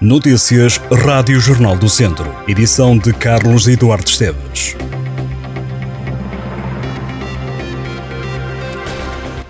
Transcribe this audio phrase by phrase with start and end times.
[0.00, 2.34] Notícias Rádio Jornal do Centro.
[2.48, 4.74] Edição de Carlos Eduardo Esteves.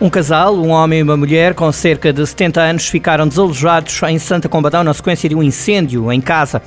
[0.01, 4.19] Um casal, um homem e uma mulher com cerca de 70 anos, ficaram desalojados em
[4.19, 6.61] Santa Combadão na sequência de um incêndio em casa.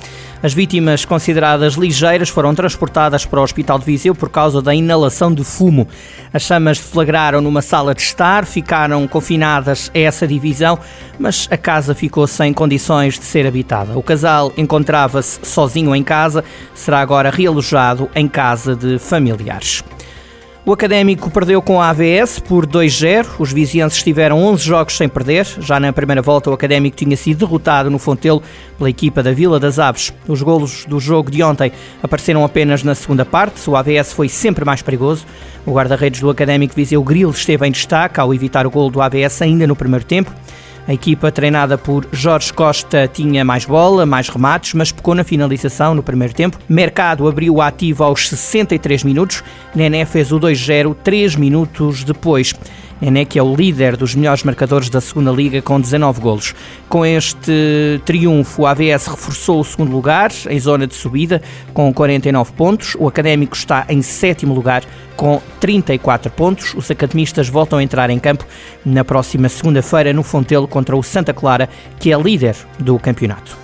[0.44, 5.32] As vítimas, consideradas ligeiras, foram transportadas para o Hospital de Viseu por causa da inalação
[5.32, 5.88] de fumo.
[6.34, 10.78] As chamas flagraram numa sala de estar, ficaram confinadas a essa divisão,
[11.18, 13.96] mas a casa ficou sem condições de ser habitada.
[13.96, 19.82] O casal encontrava-se sozinho em casa, será agora realojado em casa de familiares.
[20.66, 23.26] O Académico perdeu com a AVS por 2-0.
[23.38, 25.44] Os vizienses tiveram 11 jogos sem perder.
[25.58, 28.42] Já na primeira volta, o Académico tinha sido derrotado no Fontelo
[28.78, 30.10] pela equipa da Vila das Aves.
[30.26, 31.70] Os golos do jogo de ontem
[32.02, 33.68] apareceram apenas na segunda parte.
[33.68, 35.26] O AVS foi sempre mais perigoso.
[35.66, 39.42] O guarda-redes do Académico Viseu Grilo esteve em destaque ao evitar o golo do AVS
[39.42, 40.32] ainda no primeiro tempo.
[40.86, 45.94] A equipa treinada por Jorge Costa tinha mais bola, mais remates, mas pecou na finalização
[45.94, 46.58] no primeiro tempo.
[46.68, 49.42] Mercado abriu o ativo aos 63 minutos.
[49.74, 52.52] Nené fez o 2-0 3 minutos depois.
[53.28, 56.54] Que é o líder dos melhores marcadores da segunda liga com 19 golos.
[56.88, 61.42] Com este triunfo, o AVS reforçou o segundo lugar em zona de subida
[61.72, 62.96] com 49 pontos.
[62.98, 64.84] O Académico está em sétimo lugar
[65.16, 66.74] com 34 pontos.
[66.74, 68.46] Os academistas voltam a entrar em campo
[68.84, 73.63] na próxima segunda-feira no Fontelo contra o Santa Clara, que é líder do campeonato.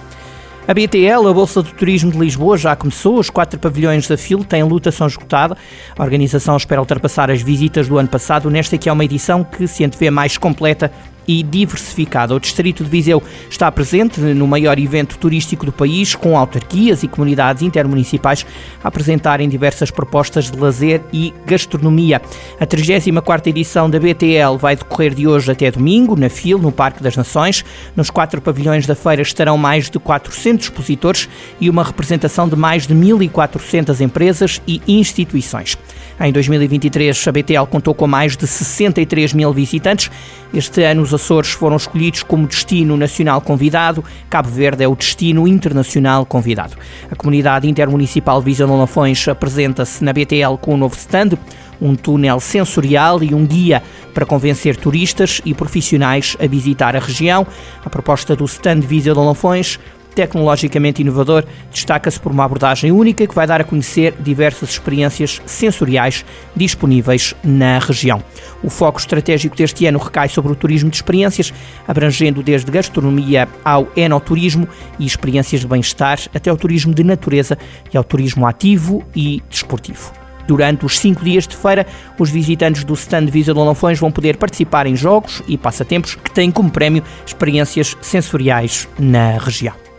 [0.71, 3.19] A BTL, a Bolsa do Turismo de Lisboa, já começou.
[3.19, 5.57] Os quatro pavilhões da FIL têm lutação esgotada.
[5.99, 9.67] A organização espera ultrapassar as visitas do ano passado nesta que é uma edição que
[9.67, 10.93] se antevê mais completa
[11.31, 12.35] e diversificada.
[12.35, 17.09] O Distrito de Viseu está presente no maior evento turístico do país, com autarquias e
[17.09, 18.45] comunidades intermunicipais
[18.83, 22.21] a apresentarem diversas propostas de lazer e gastronomia.
[22.59, 27.01] A 34ª edição da BTL vai decorrer de hoje até domingo, na FIL, no Parque
[27.01, 27.65] das Nações.
[27.95, 31.29] Nos quatro pavilhões da feira estarão mais de 400 expositores
[31.61, 35.79] e uma representação de mais de 1.400 empresas e instituições.
[36.23, 40.11] Em 2023, a BTL contou com mais de 63 mil visitantes.
[40.53, 45.49] Este ano, os Açores foram escolhidos como destino nacional convidado, Cabo Verde é o destino
[45.49, 46.77] internacional convidado.
[47.11, 51.39] A comunidade intermunicipal Visa Lafões apresenta-se na BTL com um novo stand,
[51.81, 53.83] um túnel sensorial e um guia
[54.13, 57.47] para convencer turistas e profissionais a visitar a região.
[57.83, 59.79] A proposta do stand Visa Lafões
[60.21, 66.27] tecnologicamente inovador, destaca-se por uma abordagem única que vai dar a conhecer diversas experiências sensoriais
[66.55, 68.23] disponíveis na região.
[68.63, 71.55] O foco estratégico deste ano recai sobre o turismo de experiências,
[71.89, 77.57] abrangendo desde gastronomia ao enoturismo e experiências de bem-estar, até ao turismo de natureza
[77.91, 80.13] e ao turismo ativo e desportivo.
[80.47, 81.87] Durante os cinco dias de feira,
[82.19, 86.31] os visitantes do stand Visa de Lafões vão poder participar em jogos e passatempos que
[86.31, 89.90] têm como prémio experiências sensoriais na região.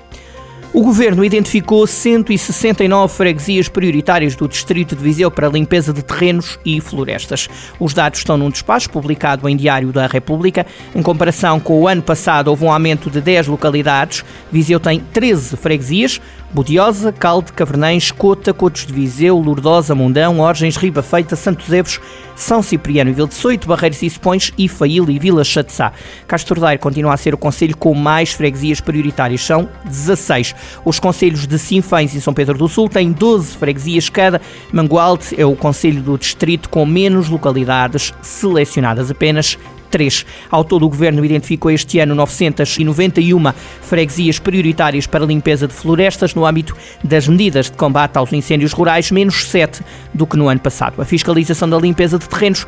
[0.73, 6.79] O governo identificou 169 freguesias prioritárias do distrito de Viseu para limpeza de terrenos e
[6.79, 7.49] florestas.
[7.77, 10.65] Os dados estão num despacho publicado em Diário da República.
[10.95, 14.23] Em comparação com o ano passado, houve um aumento de 10 localidades.
[14.49, 16.21] Viseu tem 13 freguesias,
[16.53, 22.01] Budiosa, Calde, Cavernães, Cota, Cotos de Viseu, Lourdosa, Mundão, Orgens, Riba Feita, Santos Evos,
[22.35, 25.93] São Cipriano e Soito, Barreiros e Sepões e Faíl e Vila Chatzá.
[26.27, 30.53] Castro Daire continua a ser o conselho com mais freguesias prioritárias, são 16.
[30.83, 34.41] Os conselhos de Sinfães e São Pedro do Sul têm 12 freguesias cada.
[34.73, 39.57] Mangualde é o conselho do distrito com menos localidades selecionadas, apenas
[39.91, 40.25] 3.
[40.49, 46.33] Ao todo, o Governo identificou este ano 991 freguesias prioritárias para a limpeza de florestas
[46.33, 50.59] no âmbito das medidas de combate aos incêndios rurais, menos 7 do que no ano
[50.59, 51.01] passado.
[51.01, 52.65] A fiscalização da limpeza de terrenos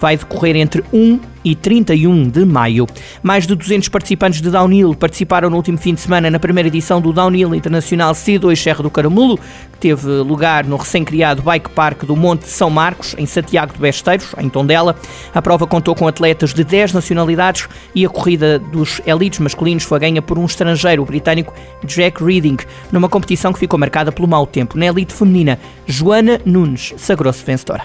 [0.00, 2.86] vai decorrer entre 1 e 31 de maio.
[3.22, 7.00] Mais de 200 participantes de Downhill participaram no último fim de semana na primeira edição
[7.00, 12.16] do Downhill Internacional C2 Serra do Caramulo, que teve lugar no recém-criado Bike Park do
[12.16, 14.96] Monte São Marcos, em Santiago de Besteiros, em Tondela.
[15.32, 20.00] A prova contou com atletas de 10 nacionalidades e a corrida dos elites masculinos foi
[20.00, 22.56] ganha por um estrangeiro, o britânico Jack Reading,
[22.90, 24.76] numa competição que ficou marcada pelo mau tempo.
[24.76, 27.84] Na elite feminina, Joana Nunes sagrou-se vencedora.